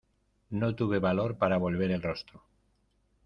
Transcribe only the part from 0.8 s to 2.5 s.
valor para volver el rostro.